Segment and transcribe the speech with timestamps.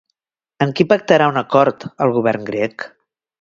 [0.65, 2.89] Amb qui pactarà un acord el govern grec?